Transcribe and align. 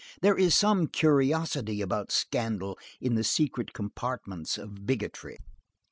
There 0.21 0.35
is 0.35 0.55
some 0.55 0.87
curiosity 0.87 1.79
about 1.79 2.11
scandal 2.11 2.75
in 2.99 3.13
the 3.13 3.23
secret 3.23 3.71
compartments 3.71 4.57
of 4.57 4.87
bigotry. 4.87 5.37